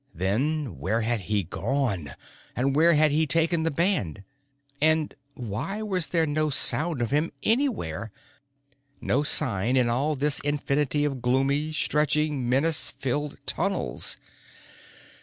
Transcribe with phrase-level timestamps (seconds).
[0.15, 2.15] Then where had he gone?
[2.55, 4.23] And where had he taken the band?
[4.81, 8.11] And why was there no sound of him anywhere,
[8.99, 14.17] no sign in all this infinity of gloomy, stretching, menace filled tunnels?